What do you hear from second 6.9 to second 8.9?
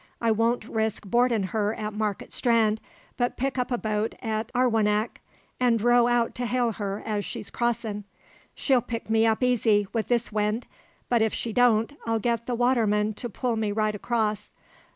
as she's crossin'. She'll